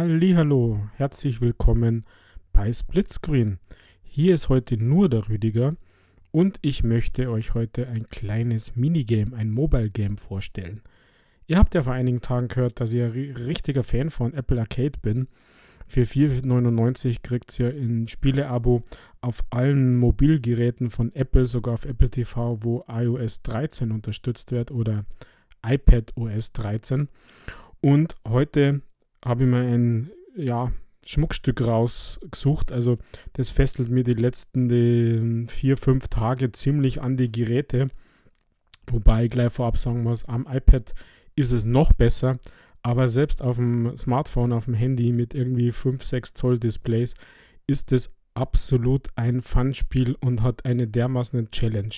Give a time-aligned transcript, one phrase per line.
[0.00, 2.04] Hallo, herzlich willkommen
[2.52, 3.58] bei Splitscreen.
[4.00, 5.74] Hier ist heute nur der Rüdiger
[6.30, 10.82] und ich möchte euch heute ein kleines Minigame, ein Mobile Game vorstellen.
[11.48, 15.00] Ihr habt ja vor einigen Tagen gehört, dass ich ein richtiger Fan von Apple Arcade
[15.02, 15.26] bin.
[15.88, 18.84] Für 4,99 kriegt ihr ein Spieleabo
[19.20, 25.04] auf allen Mobilgeräten von Apple, sogar auf Apple TV, wo iOS 13 unterstützt wird oder
[25.66, 27.08] iPad OS 13.
[27.80, 28.82] Und heute
[29.24, 30.72] habe ich mir ein ja,
[31.04, 32.72] Schmuckstück rausgesucht.
[32.72, 32.98] Also
[33.32, 37.88] das festelt mir die letzten die vier, fünf Tage ziemlich an die Geräte.
[38.86, 40.94] Wobei ich gleich vorab sagen muss, am iPad
[41.36, 42.38] ist es noch besser.
[42.82, 47.14] Aber selbst auf dem Smartphone, auf dem Handy mit irgendwie 5, 6 Zoll Displays
[47.66, 51.94] ist es absolut ein Fun-Spiel und hat eine dermaßen Challenge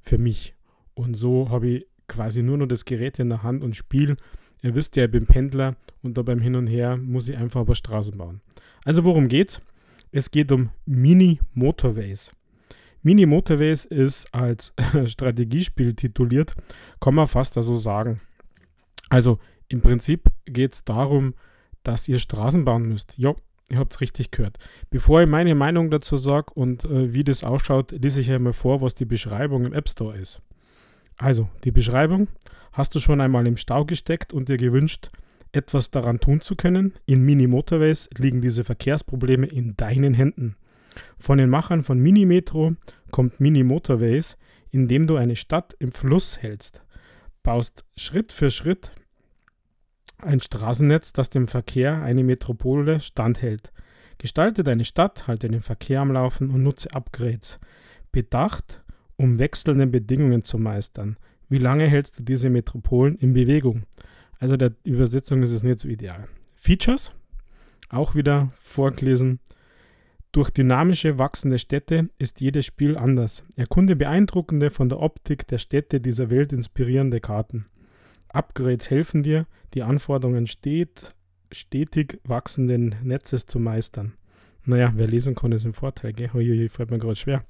[0.00, 0.54] für mich.
[0.94, 4.16] Und so habe ich quasi nur noch das Gerät in der Hand und spiele
[4.62, 7.62] Ihr wisst ja, ich bin Pendler und da beim Hin und Her muss ich einfach
[7.62, 8.40] über Straßen bauen.
[8.84, 9.60] Also worum geht's?
[10.12, 12.30] Es geht um Mini Motorways.
[13.02, 14.72] Mini Motorways ist als
[15.06, 16.54] Strategiespiel tituliert,
[17.00, 18.20] kann man fast so sagen.
[19.08, 21.34] Also im Prinzip geht es darum,
[21.82, 23.18] dass ihr Straßen bauen müsst.
[23.18, 23.34] Ja,
[23.68, 24.58] ihr habt es richtig gehört.
[24.90, 28.80] Bevor ich meine Meinung dazu sage und äh, wie das ausschaut, lese ich einmal vor,
[28.80, 30.40] was die Beschreibung im App Store ist.
[31.16, 32.28] Also, die Beschreibung.
[32.72, 35.10] Hast du schon einmal im Stau gesteckt und dir gewünscht,
[35.52, 36.94] etwas daran tun zu können?
[37.04, 40.56] In Mini Motorways liegen diese Verkehrsprobleme in deinen Händen.
[41.18, 42.72] Von den Machern von Mini Metro
[43.10, 44.36] kommt Mini Motorways,
[44.70, 46.82] indem du eine Stadt im Fluss hältst.
[47.42, 48.92] Baust Schritt für Schritt
[50.22, 53.72] ein Straßennetz, das dem Verkehr eine Metropole standhält.
[54.18, 57.58] Gestalte deine Stadt, halte den Verkehr am Laufen und nutze Upgrades.
[58.12, 58.81] Bedacht,
[59.16, 61.16] um wechselnde Bedingungen zu meistern.
[61.48, 63.82] Wie lange hältst du diese Metropolen in Bewegung?
[64.38, 66.28] Also der Übersetzung ist es nicht so ideal.
[66.56, 67.12] Features,
[67.90, 69.38] auch wieder vorgelesen.
[70.32, 73.44] Durch dynamische, wachsende Städte ist jedes Spiel anders.
[73.54, 77.66] Erkunde beeindruckende, von der Optik der Städte dieser Welt inspirierende Karten.
[78.28, 81.14] Upgrades helfen dir, die Anforderungen stet,
[81.52, 84.14] stetig wachsenden Netzes zu meistern.
[84.64, 86.30] Naja, wer lesen kann, ist ein Vorteil, gell?
[86.34, 87.44] Ui, fällt mir gerade schwer.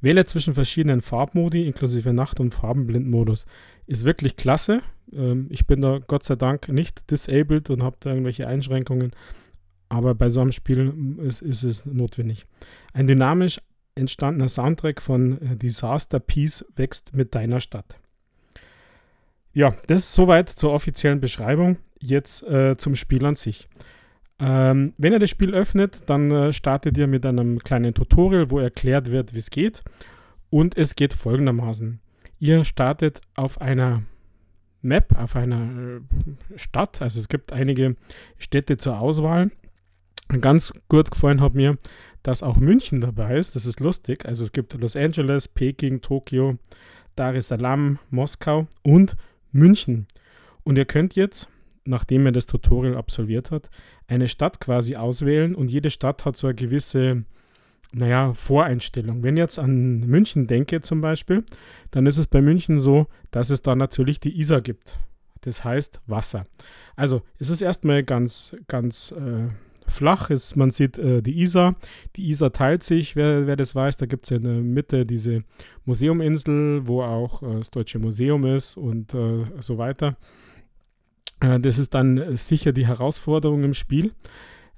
[0.00, 3.46] Wähle zwischen verschiedenen Farbmodi inklusive Nacht- und Farbenblindmodus.
[3.86, 4.82] Ist wirklich klasse.
[5.12, 9.12] Ähm, ich bin da Gott sei Dank nicht disabled und habe da irgendwelche Einschränkungen.
[9.88, 12.46] Aber bei so einem Spiel ist, ist es notwendig.
[12.92, 13.60] Ein dynamisch
[13.94, 17.98] entstandener Soundtrack von äh, Disaster Peace wächst mit deiner Stadt.
[19.52, 21.78] Ja, das ist soweit zur offiziellen Beschreibung.
[21.98, 23.68] Jetzt äh, zum Spiel an sich.
[24.38, 28.58] Ähm, wenn ihr das Spiel öffnet, dann äh, startet ihr mit einem kleinen Tutorial, wo
[28.58, 29.82] erklärt wird, wie es geht.
[30.50, 32.00] Und es geht folgendermaßen.
[32.38, 34.02] Ihr startet auf einer
[34.82, 37.00] Map, auf einer äh, Stadt.
[37.00, 37.96] Also es gibt einige
[38.38, 39.50] Städte zur Auswahl.
[40.40, 41.78] Ganz gut gefallen hat mir,
[42.22, 43.56] dass auch München dabei ist.
[43.56, 44.26] Das ist lustig.
[44.26, 46.58] Also es gibt Los Angeles, Peking, Tokio,
[47.14, 49.16] Dar es Salaam, Moskau und
[49.52, 50.06] München.
[50.62, 51.48] Und ihr könnt jetzt
[51.86, 53.70] nachdem er das Tutorial absolviert hat,
[54.08, 57.24] eine Stadt quasi auswählen und jede Stadt hat so eine gewisse,
[57.92, 59.22] naja, Voreinstellung.
[59.22, 61.44] Wenn ich jetzt an München denke zum Beispiel,
[61.90, 64.98] dann ist es bei München so, dass es da natürlich die Isar gibt.
[65.42, 66.46] Das heißt Wasser.
[66.96, 69.48] Also es ist erstmal ganz, ganz äh,
[69.86, 70.30] flach.
[70.30, 71.76] Es, man sieht äh, die Isar.
[72.16, 73.96] Die Isar teilt sich, wer, wer das weiß.
[73.96, 75.44] Da gibt es ja in der Mitte diese
[75.84, 80.16] Museuminsel, wo auch äh, das Deutsche Museum ist und äh, so weiter.
[81.40, 84.12] Äh, das ist dann sicher die Herausforderung im Spiel.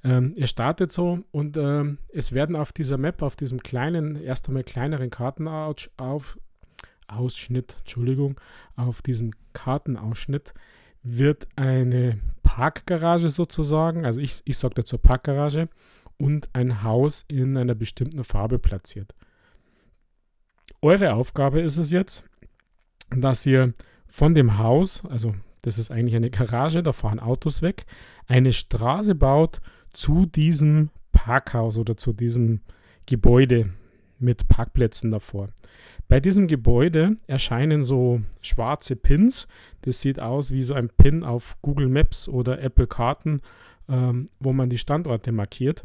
[0.04, 4.48] Ähm, er startet so und ähm, es werden auf dieser Map, auf diesem kleinen, erst
[4.48, 8.40] einmal kleineren Kartenausschnitt, Entschuldigung,
[8.76, 10.54] auf diesem Kartenausschnitt
[11.02, 15.68] wird eine Parkgarage sozusagen, also ich, ich sage dazu Parkgarage,
[16.16, 19.14] und ein Haus in einer bestimmten Farbe platziert.
[20.82, 22.24] Eure Aufgabe ist es jetzt,
[23.10, 23.72] dass ihr
[24.08, 27.86] von dem Haus, also das ist eigentlich eine Garage, da fahren Autos weg,
[28.26, 29.60] eine Straße baut
[29.90, 32.60] zu diesem Parkhaus oder zu diesem
[33.06, 33.70] Gebäude
[34.18, 35.48] mit Parkplätzen davor.
[36.08, 39.46] Bei diesem Gebäude erscheinen so schwarze Pins.
[39.82, 43.42] Das sieht aus wie so ein Pin auf Google Maps oder Apple Karten,
[43.88, 45.84] ähm, wo man die Standorte markiert.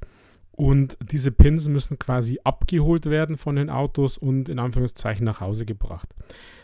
[0.52, 5.66] Und diese Pins müssen quasi abgeholt werden von den Autos und in Anführungszeichen nach Hause
[5.66, 6.10] gebracht.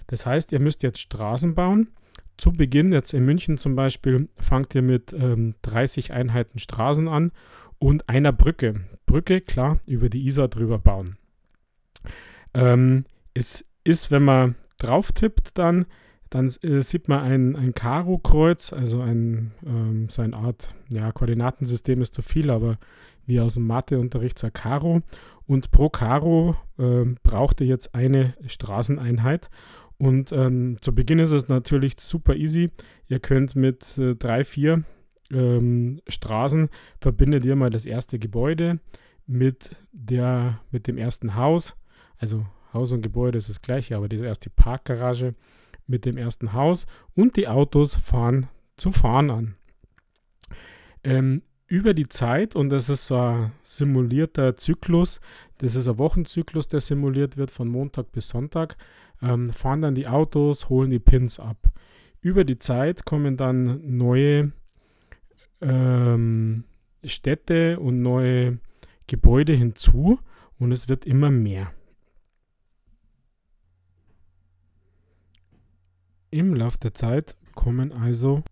[0.08, 1.90] Das heißt, ihr müsst jetzt Straßen bauen
[2.40, 7.32] zu Beginn, jetzt in München zum Beispiel, fangt ihr mit ähm, 30 Einheiten Straßen an
[7.78, 8.82] und einer Brücke.
[9.06, 11.18] Brücke, klar, über die Isar drüber bauen.
[12.54, 15.86] Ähm, es ist, wenn man drauf tippt, dann,
[16.30, 22.02] Dann äh, sieht man ein, ein Karo-Kreuz, also ein, ähm, so eine Art, ja, Koordinatensystem
[22.02, 22.78] ist zu viel, aber
[23.26, 25.02] wie aus dem Matheunterricht ein Karo.
[25.46, 29.50] Und pro Karo äh, braucht ihr jetzt eine Straßeneinheit.
[30.00, 32.72] Und ähm, zu Beginn ist es natürlich super easy.
[33.08, 34.86] Ihr könnt mit äh, drei, vier
[35.30, 36.70] ähm, Straßen
[37.00, 38.80] verbindet ihr mal das erste Gebäude
[39.28, 41.76] mit, der, mit dem ersten Haus.
[42.18, 45.36] Also Haus und Gebäude ist das gleiche, aber diese erste Parkgarage
[45.86, 46.86] mit dem ersten Haus
[47.16, 48.48] und die Autos fahren
[48.78, 49.56] zu fahren an.
[51.04, 55.20] Ähm, über die Zeit, und das ist so ein simulierter Zyklus,
[55.60, 58.78] das ist ein Wochenzyklus, der simuliert wird von Montag bis Sonntag,
[59.22, 61.72] ähm, fahren dann die Autos, holen die Pins ab.
[62.22, 64.54] Über die Zeit kommen dann neue
[65.62, 66.64] ähm,
[67.04, 68.60] Städte und neue
[69.08, 70.20] Gebäude hinzu
[70.60, 71.74] und es wird immer mehr.
[76.32, 78.44] Im Laufe der Zeit kommen also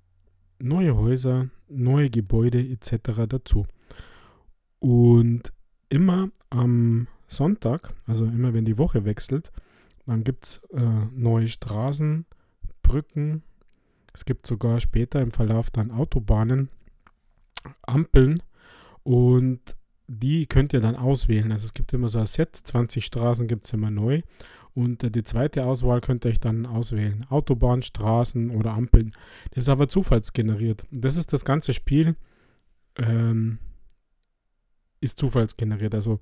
[0.59, 3.27] neue Häuser, neue Gebäude etc.
[3.30, 3.65] dazu.
[4.80, 5.54] Und
[5.89, 9.51] immer am Sonntag, also immer wenn die Woche wechselt,
[10.05, 10.81] dann gibt es äh,
[11.13, 12.25] neue Straßen,
[12.81, 13.43] Brücken,
[14.13, 16.69] es gibt sogar später im Verlauf dann Autobahnen,
[17.81, 18.41] Ampeln
[19.03, 19.59] und
[20.07, 21.51] die könnt ihr dann auswählen.
[21.51, 24.21] Also es gibt immer so ein Set, 20 Straßen gibt es immer neu
[24.73, 27.25] und äh, die zweite Auswahl könnt ihr euch dann auswählen.
[27.29, 29.11] Autobahn, Straßen oder Ampeln.
[29.51, 30.85] Das ist aber zufallsgeneriert.
[30.91, 32.15] Das ist das ganze Spiel,
[32.97, 33.59] ähm,
[35.07, 35.95] ist zufallsgeneriert.
[35.95, 36.19] Also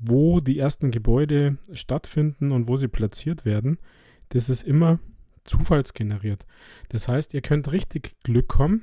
[0.00, 3.78] wo die ersten Gebäude stattfinden und wo sie platziert werden,
[4.28, 5.00] das ist immer
[5.44, 6.46] zufallsgeneriert.
[6.90, 8.82] Das heißt, ihr könnt richtig Glück haben,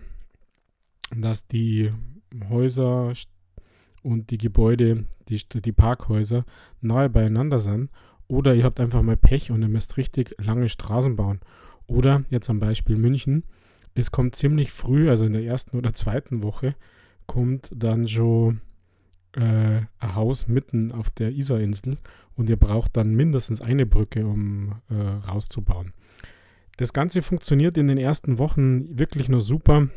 [1.15, 1.91] dass die
[2.49, 3.13] Häuser
[4.03, 6.45] und die Gebäude, die, die Parkhäuser
[6.81, 7.89] nahe beieinander sind
[8.27, 11.39] oder ihr habt einfach mal Pech und ihr müsst richtig lange Straßen bauen.
[11.87, 13.43] Oder jetzt am Beispiel München.
[13.93, 16.75] Es kommt ziemlich früh, also in der ersten oder zweiten Woche,
[17.27, 18.61] kommt dann schon
[19.35, 21.97] äh, ein Haus mitten auf der Isarinsel
[22.35, 24.95] und ihr braucht dann mindestens eine Brücke, um äh,
[25.27, 25.93] rauszubauen.
[26.77, 29.87] Das Ganze funktioniert in den ersten Wochen wirklich nur super.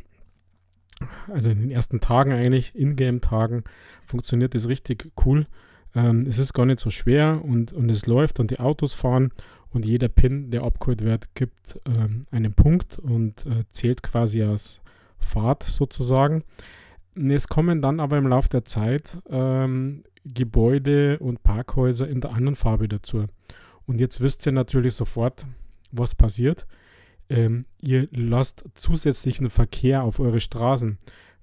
[1.28, 3.64] Also in den ersten Tagen eigentlich, Ingame-Tagen,
[4.04, 5.46] funktioniert das richtig cool.
[5.94, 9.32] Ähm, es ist gar nicht so schwer und, und es läuft und die Autos fahren
[9.70, 14.80] und jeder Pin, der abgeholt wird, gibt ähm, einen Punkt und äh, zählt quasi als
[15.18, 16.44] Fahrt sozusagen.
[17.14, 22.56] Es kommen dann aber im Laufe der Zeit ähm, Gebäude und Parkhäuser in der anderen
[22.56, 23.26] Farbe dazu.
[23.86, 25.46] Und jetzt wisst ihr natürlich sofort,
[25.90, 26.66] was passiert.
[27.28, 30.98] Ähm, ihr lasst zusätzlichen Verkehr auf eure Straßen,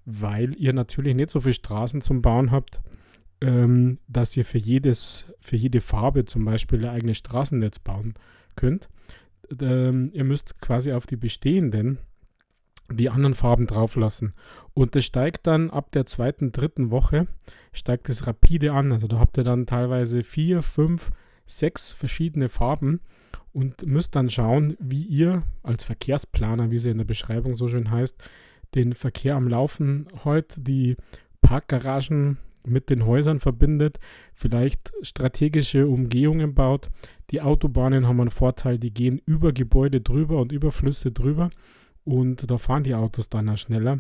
[0.06, 2.82] weil ihr natürlich nicht so viele Straßen zum Bauen habt
[3.42, 8.14] ähm, dass ihr für, jedes, für jede Farbe zum Beispiel ein eigenes Straßennetz bauen
[8.56, 8.90] könnt.
[9.60, 12.00] Ähm, ihr müsst quasi auf die bestehenden
[12.92, 14.34] die anderen Farben drauflassen.
[14.74, 17.28] Und das steigt dann ab der zweiten, dritten Woche,
[17.74, 18.92] steigt es rapide an.
[18.92, 21.12] Also da habt ihr dann teilweise vier, fünf,
[21.48, 23.02] sechs verschiedene Farben
[23.54, 27.90] und müsst dann schauen, wie ihr als Verkehrsplaner, wie sie in der Beschreibung so schön
[27.90, 28.18] heißt,
[28.76, 30.98] den Verkehr am Laufen heute, die
[31.42, 34.00] Parkgaragen mit den Häusern verbindet,
[34.34, 36.90] vielleicht strategische Umgehungen baut.
[37.32, 41.50] Die Autobahnen haben einen Vorteil, die gehen über Gebäude drüber und über Flüsse drüber
[42.06, 44.00] und da fahren die Autos dann auch schneller.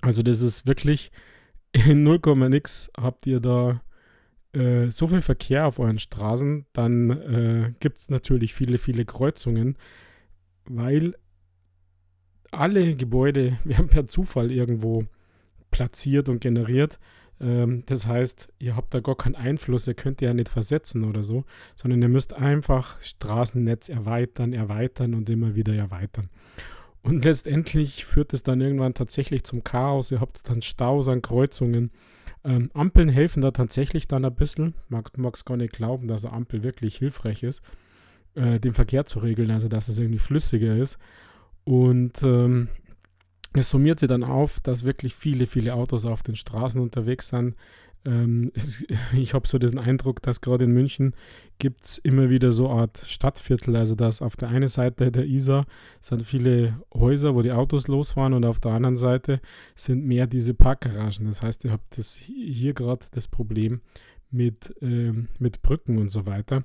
[0.00, 1.10] Also das ist wirklich
[1.72, 3.82] in 0, nix habt ihr da
[4.52, 9.76] äh, so viel Verkehr auf euren Straßen, dann äh, gibt es natürlich viele, viele Kreuzungen,
[10.64, 11.14] weil
[12.50, 15.04] alle Gebäude werden per Zufall irgendwo
[15.70, 16.98] platziert und generiert.
[17.40, 21.22] Ähm, das heißt, ihr habt da gar keinen Einfluss, ihr könnt ja nicht versetzen oder
[21.22, 21.44] so,
[21.76, 26.30] sondern ihr müsst einfach Straßennetz erweitern, erweitern und immer wieder erweitern.
[27.06, 30.10] Und letztendlich führt es dann irgendwann tatsächlich zum Chaos.
[30.10, 31.92] Ihr habt dann Staus an Kreuzungen.
[32.42, 34.74] Ähm, Ampeln helfen da tatsächlich dann ein bisschen.
[34.88, 37.62] Mag es gar nicht glauben, dass eine Ampel wirklich hilfreich ist,
[38.34, 40.98] äh, den Verkehr zu regeln, also dass es irgendwie flüssiger ist.
[41.62, 42.66] Und ähm,
[43.52, 47.54] es summiert sich dann auf, dass wirklich viele, viele Autos auf den Straßen unterwegs sind.
[48.06, 51.14] Ähm, ist, ich habe so den Eindruck, dass gerade in München
[51.58, 53.76] gibt es immer wieder so eine Art Stadtviertel.
[53.76, 55.66] Also dass auf der einen Seite der Isar
[56.00, 59.40] sind viele Häuser, wo die Autos losfahren und auf der anderen Seite
[59.74, 61.26] sind mehr diese Parkgaragen.
[61.26, 63.80] Das heißt, ihr habt das hier gerade das Problem
[64.30, 66.64] mit, ähm, mit Brücken und so weiter.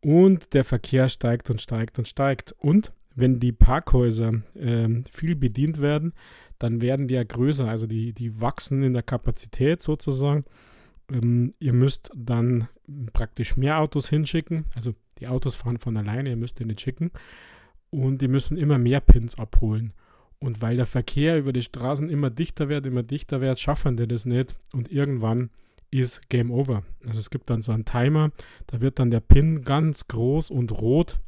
[0.00, 2.54] Und der Verkehr steigt und steigt und steigt.
[2.58, 6.12] Und wenn die Parkhäuser äh, viel bedient werden,
[6.58, 10.44] dann werden die ja größer, also die, die wachsen in der Kapazität sozusagen.
[11.10, 12.68] Ähm, ihr müsst dann
[13.12, 17.10] praktisch mehr Autos hinschicken, also die Autos fahren von alleine, ihr müsst die nicht schicken.
[17.90, 19.92] und die müssen immer mehr Pins abholen.
[20.40, 24.06] Und weil der Verkehr über die Straßen immer dichter wird, immer dichter wird, schaffen die
[24.06, 25.50] das nicht und irgendwann
[25.90, 26.84] ist Game Over.
[27.06, 28.30] Also es gibt dann so einen Timer,
[28.66, 31.18] da wird dann der Pin ganz groß und rot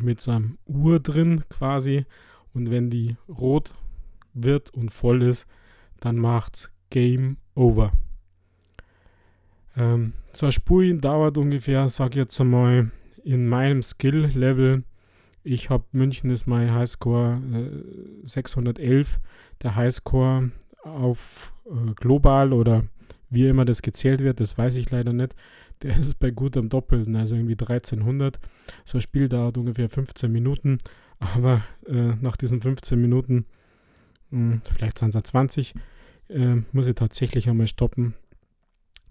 [0.00, 2.04] mit so einem Uhr drin quasi
[2.52, 3.72] und wenn die rot
[4.34, 5.46] wird und voll ist,
[6.00, 7.92] dann macht's Game Over.
[9.76, 12.90] Ähm, so ein Spiel dauert ungefähr, sag ich jetzt einmal,
[13.24, 14.84] in meinem Skill-Level.
[15.42, 19.20] Ich habe München ist mein Highscore äh, 611.
[19.62, 20.50] Der Highscore
[20.82, 22.84] auf äh, global oder
[23.30, 25.34] wie immer das gezählt wird, das weiß ich leider nicht.
[25.82, 28.38] Der ist bei gutem Doppelten, also irgendwie 1300.
[28.84, 30.78] So ein Spiel dauert ungefähr 15 Minuten,
[31.18, 33.46] aber äh, nach diesen 15 Minuten,
[34.74, 35.74] vielleicht sind es 20,
[36.28, 38.14] äh, muss ich tatsächlich einmal stoppen.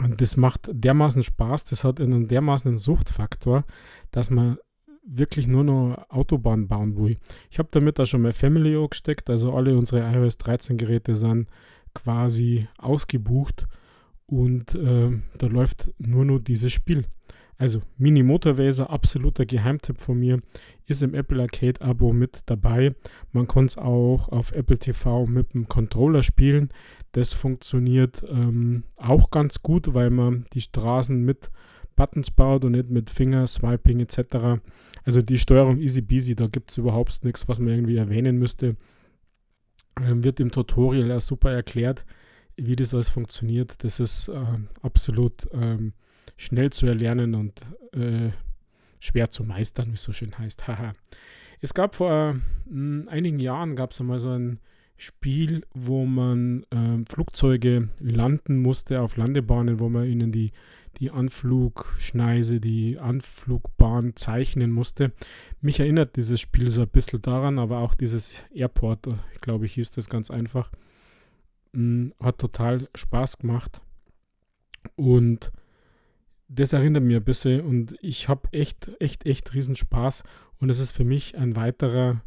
[0.01, 3.63] Und das macht dermaßen Spaß, das hat einen dermaßen Suchtfaktor,
[4.12, 4.58] dass man
[5.06, 7.18] wirklich nur noch Autobahn bauen will.
[7.51, 11.48] Ich habe damit da schon mal Family gesteckt, also alle unsere iOS 13 Geräte sind
[11.94, 13.68] quasi ausgebucht
[14.25, 17.06] und äh, da läuft nur noch dieses Spiel.
[17.58, 20.42] Also Mini Motorwaser, absoluter Geheimtipp von mir,
[20.86, 22.96] ist im Apple Arcade Abo mit dabei.
[23.32, 26.70] Man kann es auch auf Apple TV mit dem Controller spielen.
[27.12, 31.52] Das funktioniert ähm, auch ganz gut, weil man die Straßen mit
[31.96, 34.62] Buttons baut und nicht mit Fingerswiping etc.
[35.04, 38.76] Also die Steuerung easy peasy, da gibt es überhaupt nichts, was man irgendwie erwähnen müsste.
[40.02, 42.04] Ähm, wird im Tutorial ja super erklärt,
[42.58, 43.84] wie das alles funktioniert.
[43.84, 44.44] Das ist äh,
[44.82, 45.94] absolut ähm,
[46.38, 47.62] schnell zu erlernen und
[47.94, 48.32] äh,
[49.00, 50.68] schwer zu meistern, wie es so schön heißt.
[50.68, 50.94] Haha.
[51.62, 52.36] es gab vor
[52.72, 54.60] äh, einigen Jahren gab es einmal so ein
[54.96, 60.52] Spiel, wo man äh, Flugzeuge landen musste auf Landebahnen, wo man ihnen die,
[61.00, 65.12] die Anflugschneise, die Anflugbahn zeichnen musste.
[65.62, 69.74] Mich erinnert dieses Spiel so ein bisschen daran, aber auch dieses Airport, ich glaube ich,
[69.74, 70.72] hieß das ganz einfach.
[71.74, 73.82] Mh, hat total Spaß gemacht.
[74.96, 75.52] Und
[76.48, 80.24] das erinnert mich ein bisschen und ich habe echt, echt, echt riesen Spaß
[80.60, 82.22] und es ist für mich ein weiterer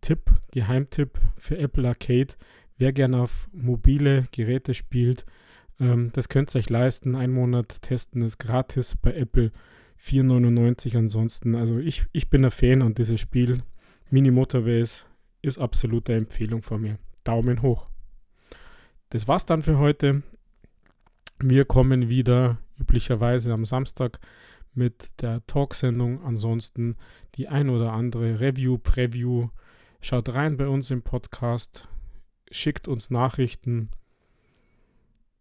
[0.00, 2.34] Tipp, Geheimtipp für Apple Arcade.
[2.78, 5.24] Wer gerne auf mobile Geräte spielt,
[5.80, 7.14] ähm, das könnt ihr euch leisten.
[7.14, 9.52] Ein Monat testen ist gratis bei Apple
[10.00, 11.54] 4,99 ansonsten.
[11.54, 13.62] Also ich, ich bin ein Fan und dieses Spiel
[14.10, 15.04] Mini Motorways
[15.42, 16.98] ist absolute Empfehlung von mir.
[17.24, 17.88] Daumen hoch.
[19.10, 20.22] Das war's dann für heute.
[21.38, 24.20] Wir kommen wieder üblicherweise am Samstag
[24.74, 26.22] mit der Talksendung.
[26.22, 26.96] Ansonsten
[27.34, 29.48] die ein oder andere Review, Preview.
[30.00, 31.88] Schaut rein bei uns im Podcast,
[32.50, 33.90] schickt uns Nachrichten,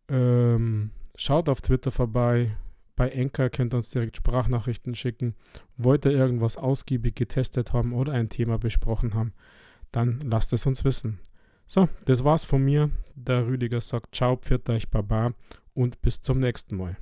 [0.08, 2.56] ähm, schaut auf Twitter vorbei.
[2.96, 5.36] Bei Enker könnt ihr uns direkt Sprachnachrichten schicken.
[5.75, 9.34] Wollt ihr irgendwas ausgiebig getestet haben oder ein Thema besprochen haben,
[9.92, 11.20] dann lasst es uns wissen.
[11.68, 12.89] So, das war's von mir.
[13.15, 15.34] Der Rüdiger sagt Ciao, pfiat euch, Baba
[15.74, 16.96] und bis zum nächsten Mal.